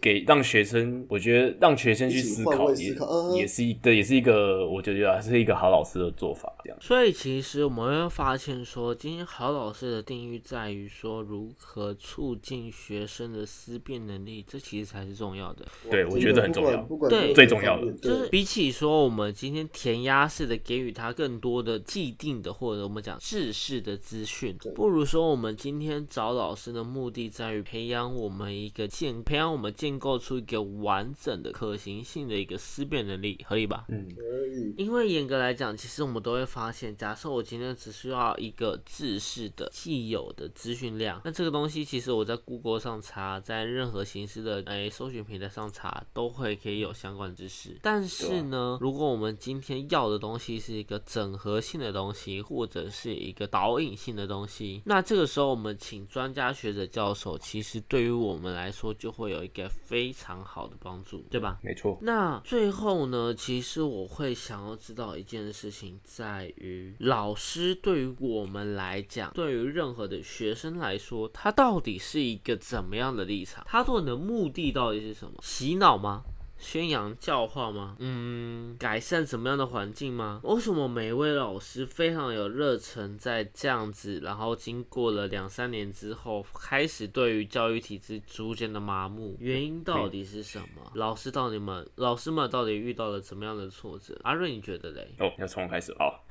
[0.01, 6.49] 给让学生，我觉得让学生去思考也思考嗯也是一对，也是一个我觉得啊是一个好老师的做法。
[6.63, 15.65] 这样所以其实我们会发现说，今天好老师的定义在于说如何促进学生的思辨能力，这其实才是重要的。
[15.91, 33.85] 对我觉得很重要不管对最重要的对就是比起说我们今天填鸭式的给予他更多的既定的或者我们讲制式的资讯，不如说我们今天找老师的目的在于培养我们一个建培养我们建构出一个完整的可行性的一个思辨能力，可以吧？
[33.89, 47.77] 嗯，可以，因为严格来讲，其实我们都会发现，假设我今天只需要一个制式的既有的资讯量，那这个东西其实我在 Google 上查，在任何形式的诶搜寻平台上查，都会可以有相关知识。
[47.81, 61.59] 但是呢，如果我们今天要的东西是一个整合性的东西，或者是一个导引性的东西，那这个时候我们请专家学者教授，其实对于我们来说就会有一个非常好的帮助，对吧？
[61.61, 61.95] 没错。
[62.01, 73.63] 那最后呢，其实我会想要知道一件事情，在于老师对于我们来讲，对于任何的学生来说，他到底是一个怎么样的立场？
[73.67, 75.37] 他做的目的到底是什么？
[75.43, 76.23] 洗脑吗？
[76.65, 77.95] 宣扬教化吗？
[77.99, 80.41] 嗯，改善什么样的环境吗？
[80.43, 89.37] 为什么每一位老师非常有热忱，在这样子，然后经过了两三年之后，开始对于教育体制逐渐的麻木？
[89.39, 90.91] 原因到底是什么？
[90.95, 94.19] 老师到底们，老师们到底遇到了怎么样的挫折？
[94.23, 95.13] 阿瑞，你觉得嘞？
[95.19, 96.25] 哦，要从我开始好。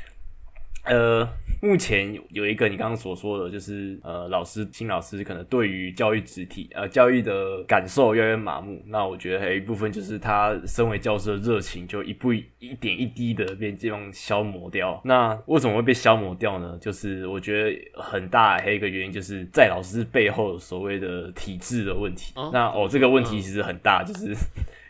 [0.84, 1.26] 呃，
[1.64, 8.82] 目前有有一个你刚刚所说的，就是呃，老师新老师可能对于教育主体呃教育的感受越来越麻木。
[8.86, 15.00] 那我觉得还有一部分就是他身为教师的热情就一步一一点一滴的被这样消磨掉。
[15.04, 16.76] 那为什么会被消磨掉呢？
[16.78, 22.34] 就是我觉得很大还有一个原因就是在老师背后所谓的体制的问题。
[22.52, 24.34] 那哦，这个问题其实很大，就是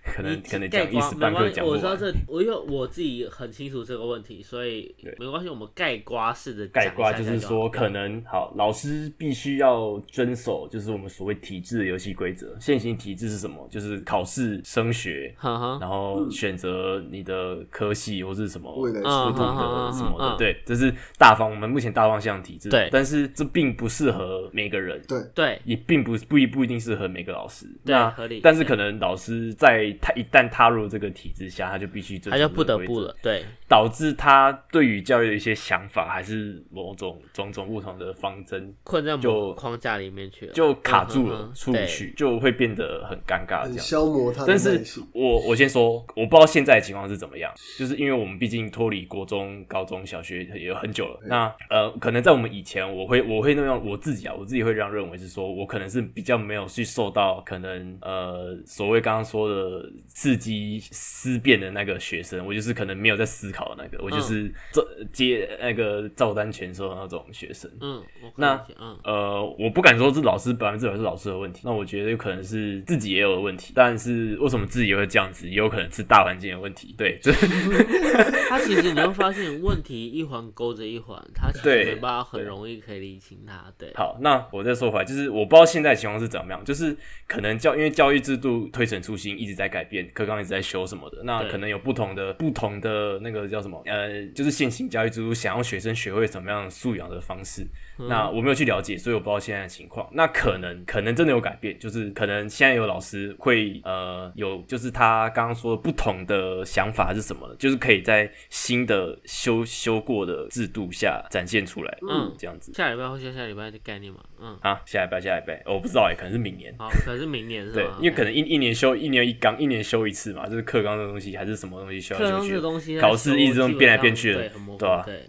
[0.05, 1.79] 可能可能讲一时半刻讲不完。
[1.79, 12.55] 我知道这，我因为我自己很清楚这个问题，所以没关系，我们盖瓜式的盖瓜就是说，可能好，老师必须要遵守，就是我们所谓体制的游戏规则。
[12.61, 13.67] 现行体制是什么？
[13.71, 15.35] 就是考试、升学，
[15.81, 22.69] 然后选择你的科系或是什么未来嗯出路的什么的，嗯对，这是大方我们目前大方向体制。
[22.69, 25.01] 对但是这并不适合每个人。
[25.09, 43.79] 对，对，也并不不一不一定适合每个老师，那对合理对但是可能老师在他一旦踏入这个体制下，他就必须遵守他就不得不了，对，导致他对于教育的一些想法，还是某种种种不同的方针，困在某就个框架里面去了，就卡住了嗯哼，哼出不去，就会变得很尴尬这样。
[43.79, 44.83] 消磨他的但是。
[45.13, 51.21] 我我先说，我不知道现在的情况是怎么样，就是因为我们毕竟脱离国中、高中小学也有很久了。
[51.25, 67.70] 那呃，可能在我们以前，我会我会那样我自己啊，我自己会这样认为是说，我可能是比较没有去受到可能呃所谓刚刚说的个伺机思辨的那个学生，我就是可能没有在思考的那个，我就是照接那个照单全收的那种学生。
[67.81, 68.03] 嗯，
[68.37, 76.94] 那嗯呃，我不敢说是老师百分之百是老师的问题，那我觉得有可能是自己也有的问题，但是为什么自己也会这样子，也有可能是大环境的问题。
[76.97, 77.33] 对，这
[78.49, 83.73] 他其实你会发现问题一环勾着一环，他其实对没办法很容易可以理清它。
[83.77, 97.67] 对，好，那我再说回来，就是我不知道现在情况是怎么样，就是可能教因为教育制度推陈出新，一直在改变，课纲一直在修什么的，那可能有不同的不同的那个叫什么呃，就是现行教育制度想要学生学会什么样素养的方式。
[97.97, 100.09] 那我没有去了解，所以我不知道现在的情况。
[100.13, 107.55] 那可能可能真的有改变，就是可能现在有老师会呃有，就是他刚刚说的不同的想法是什么呢？
[107.59, 112.73] 就是可以在新的修修过的制度下展现出来，嗯这样子。
[112.75, 116.75] 下礼拜或下下礼拜的概念嘛，嗯，啊，下礼拜，下礼拜，哦我不知道哎，可能是明年。
[116.79, 122.61] 好，可是明年是对？，因为可能一一年修一年一纲，一年修一次嘛，就是课纲的东西还是什么东西修课纲来修去。
[122.61, 125.29] 东西考试一直都修变来变去的对，很模糊对啊对，OK。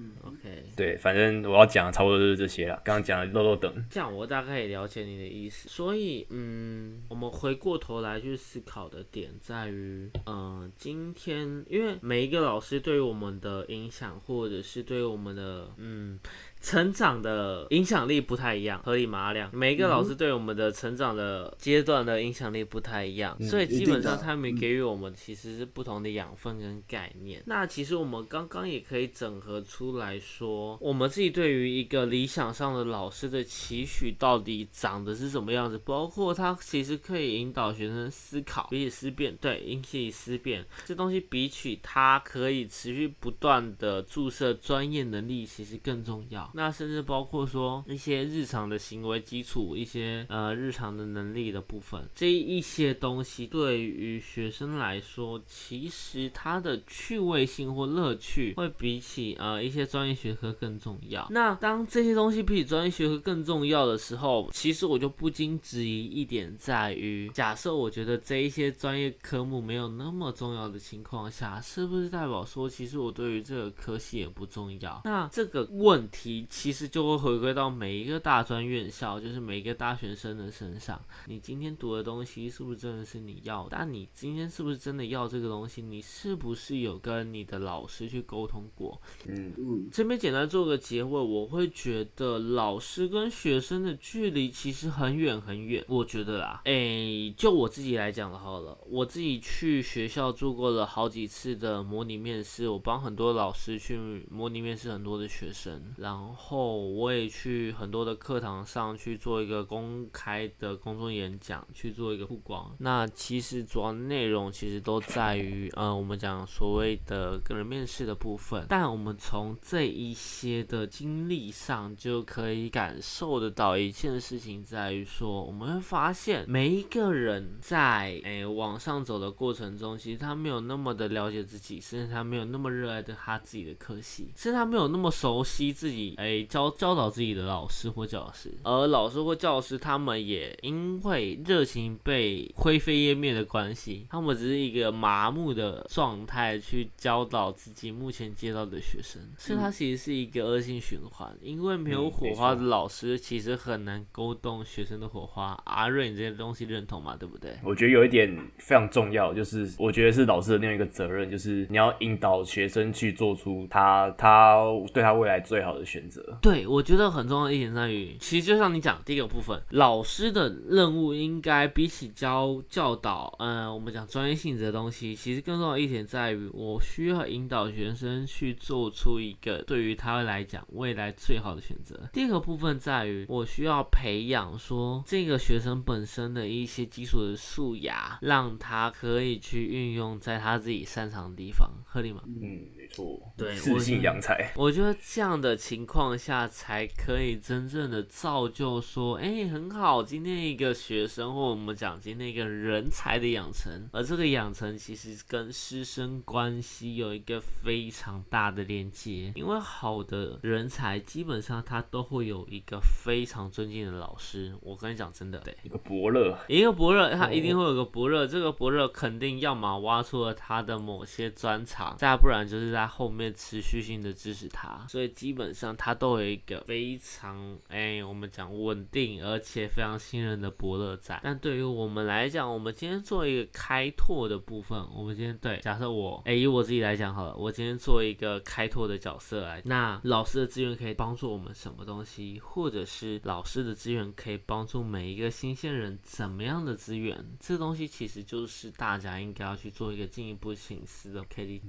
[0.76, 2.82] 对，反正我要讲的差不多就是这些了。
[2.84, 16.20] 刚刚讲的漏漏等，这样我大概也了解你的意思，所以嗯，我们回过头来去思考的点在于，嗯、今天因为每一个老师对于我们的影响，或者是对于我们的嗯
[16.62, 19.20] 成长的影响力不太一样，合理吗？
[19.20, 27.44] 阿亮，每一个老师对我们的成长的阶段的影响力不太一样，所以基本上他们给予我们其实是不同的养分跟概念。
[27.46, 46.52] 那其实我们刚刚也可以整合出来说，我们自己对于一个理想上的老师的期许到底长得是什么样子，包括他其实可以引导学生思考，比起思辨，对，引起思辨这东西比起他可以持续不断的注射专业能力，其实更重要。
[46.56, 61.28] 那甚至包括说一些日常的行为基础，一些呃日常的能力的部分，这一些东西对于学生来说，其实它的趣味性或乐趣会比起呃一些专业学科更重要。
[61.30, 75.02] 那当这些东西比起专业学科更重要的时候，其实我就不禁质疑一点在于，假设我觉得这一些专业科目没有那么重要的情况下，是不是代表说，其实我对于这个科系也不重要？
[75.04, 81.00] 那这个问题其实就会回归到每一个大专院校，就是每一个大学生的身上。
[81.28, 83.70] 你今天读的东西是不是真的是你要的？
[83.78, 85.82] 但你今天是不是真的要这个东西？
[85.82, 89.00] 你是不是有跟你的老师去沟通过？
[89.28, 95.86] 嗯，嗯，这边简单做个结尾，我会觉得老师跟学生的距离其实很远很远。
[95.88, 112.76] 我觉得啦，诶，就我自己来讲的好了，我自己去学校做过了好几次的模拟面试，我帮很多老师去模拟面试很多的学生，然然后我也去很多的课堂上去做一个公开的公众演讲，去做一个曝光。
[112.80, 155.58] 那其实主要内容其实都在于，呃，我们讲所谓的个人面试的部分，但我们从这一些的经历上就可以感受得到一件事情，在于说，我们会发现每一个人在诶、往上走的过程中，其实他没有那么的了解自己，甚至他没有那么热爱的他自己的科系，甚至他没有那么熟悉自己诶、教教导自己的老师或教师，而老师或教师他们也因为热情被灰飞烟灭的关系，他们只是一个麻木的状态去教导自己目前接到的学生，所以它其实是一个恶性循环，因为没有火花的老师其实很难勾动学生的火花。
[155.66, 157.16] 阿瑞，你这些东西认同吗？
[157.20, 157.52] 对不对？
[157.64, 166.38] 我觉得有一点非常重要，就是我觉得是老师的另外一个责任，就是你要引导学生去做出他他对他未来最好的选择。
[166.42, 182.00] 对，我觉得很重要的一点在于，其实就像你讲第一个部分，老师的任务应该比起教教导，嗯，我们讲专业性质的东西，其实更重要的一点在于，我需要引导学生去做出一个对于他来讲未来最好的选择。
[182.14, 192.22] 第二个部分在于，我需要培养说这个学生本身的一些基础的素养，让他可以去运用在他自己擅长的地方，合理吗？
[192.26, 194.52] 嗯，没错，对自信扬才。
[194.56, 214.54] 我觉得这样的情况下，才可以真正的造就说，哎、很好，今天一个学生或我们讲今天一个人才的养成，而这个养成其实跟师生关系有一个非常大的连接，因为好的人才基本上他都会有一个非常尊敬的老师。
[214.62, 215.56] 我跟你讲，真的，对。
[215.64, 231.18] 一个伯乐，一个伯乐，他一定会有个伯乐，这个伯乐肯定要么挖出了他的某些专长，再不然就是在后面持续性的支持他，所以基本上他都有一个非常哎，我们讲稳定而且非常信任的伯乐在。
[231.24, 251.62] 但对于我们来讲，我们今天做一个开拓的部分，我们今天对假设我哎以我自己来讲好了，我今天做一个开拓的角色来，那老师的资源可以帮助我们什么东西，或者是老师的资源可以帮助每一个新鲜人怎么样的资源，这东西其实就是大家应该要去做一个进一步醒思的 K D，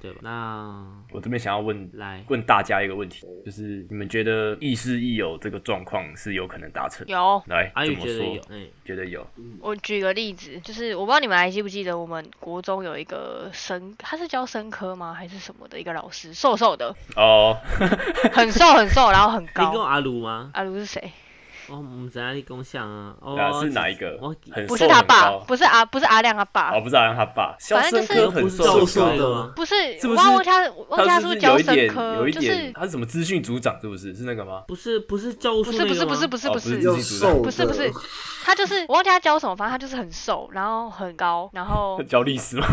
[0.00, 0.20] 对吧？
[0.22, 0.35] 那
[1.12, 7.06] 我这边想要问来问大家一个问题，就是你们觉得亦师亦友这个状况是有可能达成？
[7.06, 9.26] 有，来，阿怎么说宇觉得有？，嗯，觉得有。
[9.60, 15.14] 我举个例子，就是我不知道你们还记不记得，我们国中有一个生，他是教生科吗？
[15.14, 17.56] 还是什么的一个老师，瘦瘦的，哦，
[18.32, 19.82] 很瘦很瘦，然后很高你跟。
[19.82, 20.50] 阿鲁吗？
[20.54, 21.12] 阿卢是谁？
[21.68, 23.14] 哦，我们在哪里共享啊？
[23.20, 24.34] 哦，啊是哪一个我？
[24.68, 29.52] 不是他爸，不是阿，不是阿亮他爸，哦，不是阿亮他爸，反正就是很不是瘦很瘦瘦的吗？
[29.56, 34.14] 不是，是不是我忘记他，忘记他是不是是教有一点生科，有一就是，他是什么资讯组长是不是？
[34.14, 34.62] 是那个吗？
[34.68, 36.76] 不是不是教务处不是不是不是不是不是
[37.42, 37.92] 不是不是，
[38.44, 42.66] 他就是我忘记他教什么，反正他就是很瘦，然后很高，然后 教历史吗？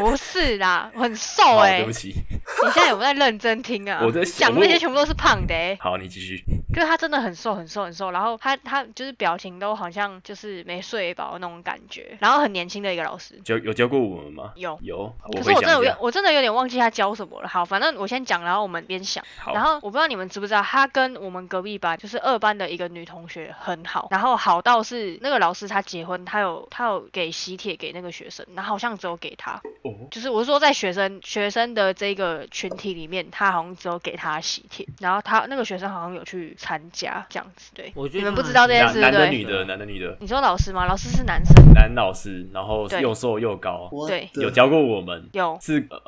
[0.00, 4.00] 不是啦， 很瘦好，哎、对不起，你现在有没有在认真听啊？
[4.02, 6.42] 我在想那些全部都是胖的哎、好，你继续。
[6.74, 13.34] 就是他真的很瘦很瘦很瘦，然后他他就是表情都好像就是没睡饱那种感觉，然后很年轻的一个老师。
[13.44, 14.52] 教有教过我们吗？
[14.54, 15.96] 有有，可是我真的。
[16.00, 17.48] 我真的有点忘记他教什么了。
[17.48, 19.24] 好，反正我先讲，然后我们边想。
[19.38, 39.02] 好，然后我不知道你们知不知道，他跟我们隔壁班就是二班的一个女同学很好，然后好到是那个老师他结婚，他有他有给喜帖给那个学生，然后好像只有给他，哦，就是我是说在学生学生的这个群体里面，他好像只有给他喜帖，然后他那个学生好像有去参加这样子，对，我觉得你们不知道这件事对？
[39.02, 40.86] 男的女的，男的女的，你说老师吗？
[40.86, 45.98] 老师是男生，男老师，然后对又瘦又高，对有教过我们，有，是呃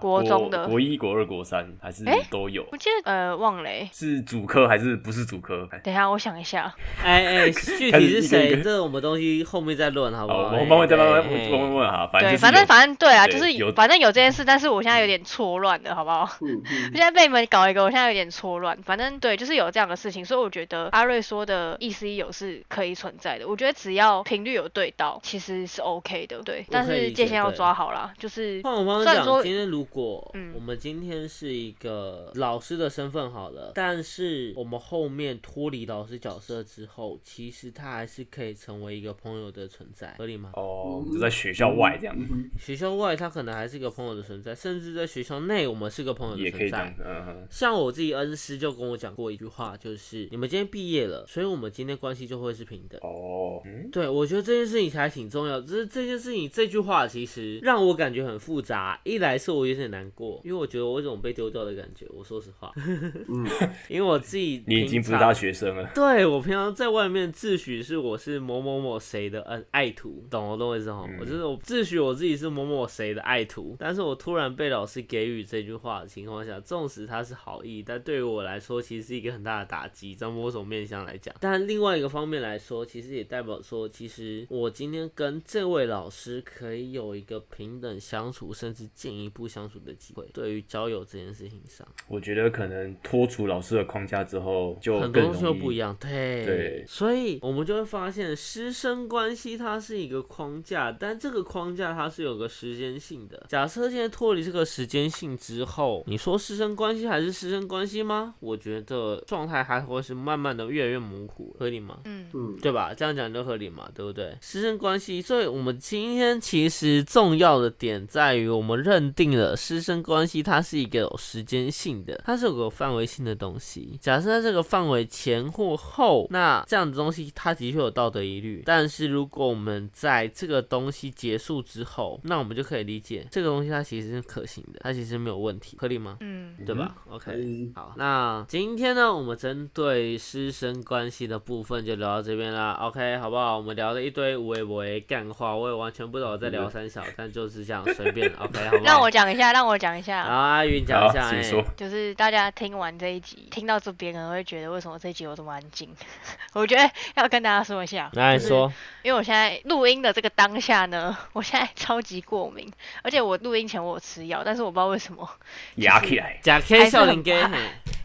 [0.00, 2.66] 国中的国一、国二、国三还是诶都有？
[2.72, 5.68] 我记得呃忘了欸、是主科还是不是主科？
[5.70, 8.60] 哎等一下我想一下， 哎哎，具体是谁？
[8.62, 10.48] 这个我们东西后面再论，好不好？
[10.48, 16.28] 好，我们慢慢再慢慢问问问哈，反正对，反正反正对啊，就是有反正有这件事，但是我现在有点错乱的，好不好？
[16.40, 18.76] 嗯嗯 现在被你们搞一个，我现在有点错乱。
[18.82, 23.46] 反正对，就是有这样的事情，所以我觉得阿瑞说的意思有是可以存在的。
[23.48, 26.64] 我觉得只要频率有对到，其实是 OK 的，对。
[26.70, 40.50] 但是界限要抓好啦，就是换我方式讲，虽然说今天如果嗯我们今天是一个老师的身份好了，但是我们后面脱离老师角色之后，其实他还是可以成为一个朋友的存在，合理吗？
[40.54, 53.00] 哦，就在学校外这样子，嗯学校外他可能还是一个朋友的存在，甚至在学校内我们是个朋友的存在嗯，像我自己恩师就跟我讲过一句话，就是你们今天毕业了，所以我们今天关系就会是平等。
[53.02, 55.60] 哦，嗯，对，我觉得这件事情才挺重要。
[55.60, 59.00] 只是这件事情这句话其实让我感觉很复杂。
[59.04, 62.06] 一来是我有点难过，因为我觉得我有种被丢掉的感觉。
[62.10, 63.46] 我说实话，嗯，
[63.88, 71.06] 因为我自己 你已经不是大学生了，对我平常在外面自诩是我是某某某谁的恩爱徒，懂我懂我意思吗？
[71.08, 81.34] 嗯我就是我自诩我自己是某某谁的爱徒，但是我突然被老师给予这句话的情况下，纵使他是好意，但对于我来说其实是一个很大的打击，在某种面向来讲。
[81.40, 90.28] 但另外一个方面来说，其实也代表说，其实我今天跟这位老师可以有一个平等相处，甚至进一步相处的机会。
[90.34, 95.52] 对于交友这件事情上，我觉得可能脱除老师的框架之后，就很多东西都。
[95.62, 103.46] 不一样，对，对所以我们就会发现师生关系它是一个框架，但这个框架它是有个时间性的。
[103.48, 108.34] 假设现在脱离这个时间性之后，你说师生关系还是师生关系吗？
[108.40, 112.00] 我觉得状态还会是慢慢的越来越模糊，合理吗？
[112.04, 112.94] 嗯，嗯，对吧？
[112.94, 114.36] 这样讲就合理嘛，对不对？
[114.40, 123.98] 师生关系，所以我们今天其实重要的点在于，我们认定了师生关系它是一个有时间性的，它是有个范围性的东西。
[124.00, 128.62] 假设在这个范围前或后，那这样的东西它的确有道德疑虑。
[128.64, 136.16] 但是如果我们在这个东西结束之后，那我们就可以理解这个东西它其实是可行的，它其实没有问题，合理吗？
[136.20, 137.32] 嗯，对吧？OK，
[137.74, 142.72] 好，那今天呢，我们针对师生关系的部分就聊到这边啦。
[142.80, 143.56] OK，好不好？
[143.56, 148.30] 我们聊了一堆无为不为干话，我也完全不懂我在聊三小，但就是这样随便。
[148.38, 148.84] OK，好不好？
[148.84, 150.24] 让我讲一下，让我讲一下。
[150.24, 151.42] 好，阿云讲一下，，哎。
[151.76, 155.88] 就是大家听完这一集，听到这边可能会觉得为什么这一集有这么安静？
[156.54, 162.61] 我觉得要跟大家说一下，就是来说，因为我现在录音的这个当下呢，我现在超级过敏，
[163.02, 165.28] 而且我录音前我有吃药，但是我不知道为什么，
[165.76, 167.44] 压起来，假 K 还是很笑脸给，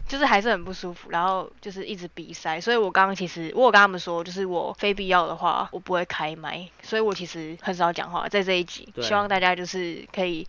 [0.08, 10.46] 就是还是很不舒服，然后就是一直鼻塞，所以我刚刚其实我有跟他们说，就是我非必要的话我不会开麦，所以我其实很少讲话在这一集，希望大家就是可以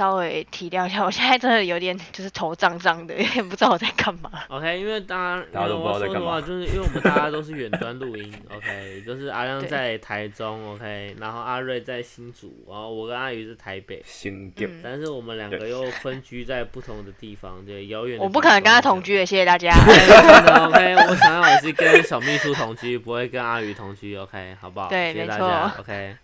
[0.00, 4.30] 稍微体谅一下，我现在真的有点就是头胀胀的， 有点不知道我在干嘛。
[4.48, 18.18] OK，因为大家，大家都不知道在干嘛说实话，就是因为我们大家都是远端录音， OK，就是阿亮在台中，OK，然后阿瑞在新竹，然后我跟阿宇是台北，新嗯但是我们两个又分居在不同的地方，对，遥远。
[18.18, 19.70] 我不可能跟他同居的，谢谢大家。
[20.64, 24.88] OK，我想要也是跟小秘书同居，不会跟阿宇同居，OK，好不好？
[24.88, 26.16] 对谢谢大没家错，OK。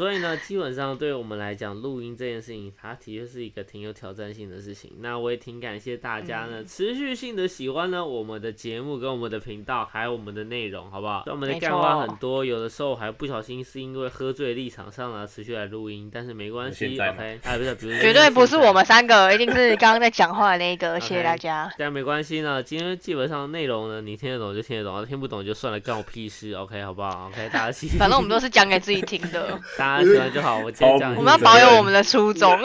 [0.00, 4.90] 所以呢，基本上对我们来讲，录音这件事情，它的确是一个挺有挑战性的事情。
[5.00, 11.24] 那我也挺感谢大家呢，嗯持续性的喜欢呢我们的节目跟我们的频道，还有我们的内容，好不好？
[11.26, 17.38] 我们的没干话很多，有的时候还不小心是因为喝醉立场上了持续来录音，但是没关系，OK。
[17.42, 21.70] 哎，不是，比如绝对不是我们三个，一定是刚刚在讲话的那个， 谢谢大家。
[21.76, 30.58] 但没关系呢，今天基本上内容呢，你听得懂就听得懂，听不懂就算了，干我屁事，OK，好不好？OK，大家 喜，反正我们都是讲给自己听的， 大家喜欢就好。
[30.58, 32.58] 我今天这样，我们要保有我们的初衷，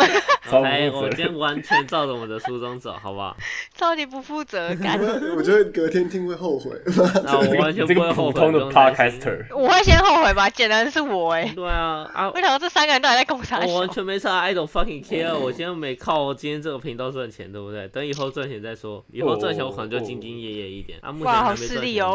[0.49, 3.35] 超 OK，负责我今天完全照着我们的初衷走，好不好？
[3.75, 4.99] 超级不负责感。
[5.35, 6.71] 我觉得隔天听会后悔。
[7.23, 8.33] 那我完全不会后悔。
[8.33, 12.39] 普通的 podcaster，我会先后悔吧，简单是我哎、对啊啊我！
[12.39, 13.89] 想到这三个人都还在共啥我完？
[13.89, 15.35] 全没差，I don't fucking care。
[15.37, 17.87] 我今天没靠今天这个频道赚钱，对不对？
[17.87, 19.03] 等以后赚钱再说。
[19.11, 20.99] 以后赚钱我可能就兢兢业业一点。
[21.01, 22.09] 啊，目前哇好还没赚钱势利哦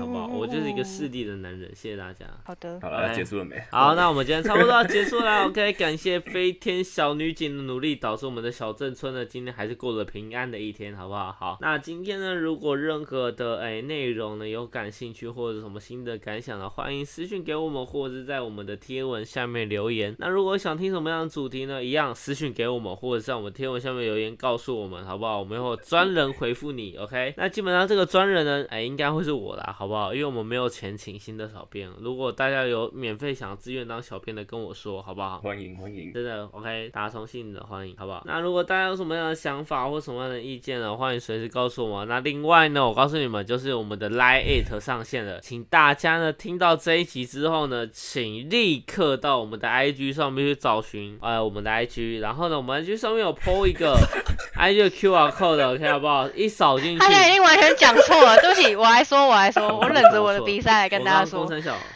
[0.00, 0.26] 好不好？
[0.26, 2.26] 我就是一个势利的男人，谢谢大家。
[2.44, 3.56] 好的，好了，结束了没？
[3.70, 5.44] 好，那我们今天差不多要结束了。
[5.46, 11.30] OK，感谢飞天小女警的努力，导致我们的小镇村呢今天还是过了平安的一天，好不好？
[11.30, 20.16] 好，那今天呢，如果任何的哎内容呢有感兴趣或者什么新的感想呢，欢迎私讯给我们，或者是在我们的贴文下面留言。
[20.18, 25.38] 那如果想听什么样的主题呢，一样私讯给我们，或者在我们贴文下面留言告诉我们，好不好？
[25.38, 26.96] 我们会专人回复你。
[26.96, 30.12] OK，那基本上这个专人呢，哎，应该会是我啦，好不好？
[30.12, 35.38] 因为我们没有钱请新的小编，如果大家有免费想自愿当小编的，跟我说，好不好？
[35.38, 38.22] 欢迎欢迎，真的 OK，打从心里的欢迎，好不好？
[38.24, 42.08] 那如果大家有什么样的想法或什么样的意见呢，欢迎随时告诉我们。
[42.08, 53.98] 那另外呢，我告诉你们，就是我们的 Line It 上线了，请大家呢听到这一集之后呢，请立刻到我们的 IG 上面去找寻，呃，我们的 IG，然后呢，我们 IG 上面有 PO 一个
[54.56, 56.28] IG 的 QR code 的，OK 好不好？
[56.30, 61.95] 一扫进去，他现在已经完全讲错了，对不起，我还说，我还说，我忍着我的鼻塞来跟大家说我刚刚工，程小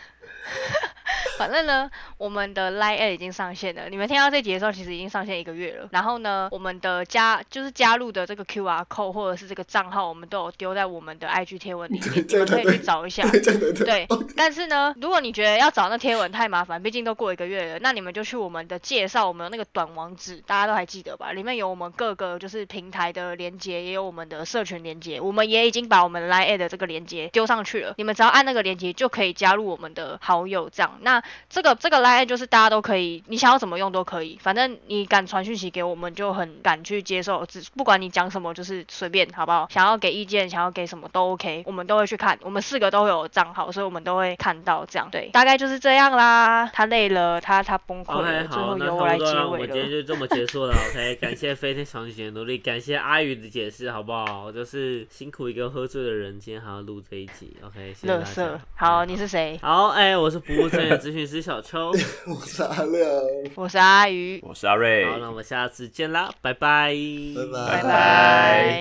[1.41, 1.91] 反正呢，
[2.21, 3.89] 我们的 Line 已经上线了。
[3.89, 5.89] 你们听到这集的时候，其实已经上线一个月了。
[5.91, 13.27] 然后呢，我们的加就是加入的这个 QR code 或者是这个账号，我们都有丢在我们的 IG 贴文里面，你们可以去找一下。
[13.31, 21.33] 对对对对，但是呢，如果你觉得要找那贴文太麻烦，毕竟都过一个月了，那你们就去我们的介绍，我们有那个短网址，大家都还记得吧？
[21.33, 27.95] 里面有我们各个就是平台的连接，也有我们的社群连接，我们也已经把我们 Line 的这个连接丢上去了。
[27.97, 30.99] 你们只要按那个连接就可以加入我们的好友，这样。
[31.01, 39.67] 那这个这个 Line 就是大家都可以，你想要怎么用都可以，反正你敢传讯息给我们，就很敢去接受，只不管你讲什么，就是随便，好不好？
[39.71, 42.39] 想要给意见，想要给什么都 OK，我们都会去看。
[42.43, 45.09] 我们四个都有账号，所以我们都会看到这样。
[45.11, 46.71] 对，大概就是这样啦。
[46.73, 49.51] 他累了，他他崩溃了，最好，后由我来结尾了。
[49.51, 50.75] 们今天就这么结束了。
[50.91, 54.51] OK， 感谢飞天小女警的努力，感谢阿宇的解释，好不好？
[54.51, 57.57] 就是辛苦一个喝醉的人，今天还要录这一集。
[57.65, 59.59] OK，谢谢大家乐色。，好，你是谁？
[59.63, 61.93] 好，哎、我是服务正业咨询师小邱。
[62.27, 63.09] 我是阿亮，
[63.55, 66.95] 我是阿鱼，我是阿瑞，好，那我们下次见啦，拜拜，
[67.35, 67.77] 拜拜。
[67.77, 68.81] 拜拜。